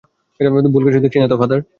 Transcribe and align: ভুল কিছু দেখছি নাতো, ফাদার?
ভুল 0.73 0.83
কিছু 0.85 0.99
দেখছি 0.99 1.19
নাতো, 1.19 1.35
ফাদার? 1.37 1.61